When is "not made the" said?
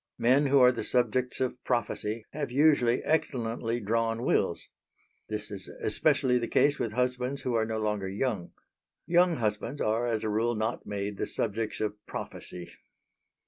10.55-11.27